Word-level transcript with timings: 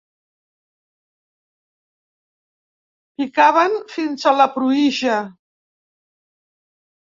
Picaven 3.17 3.77
fins 3.93 4.27
a 4.33 4.35
la 4.41 4.49
pruïja. 4.57 5.21